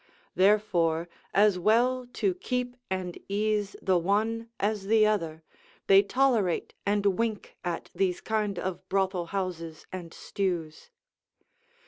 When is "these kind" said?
7.93-8.57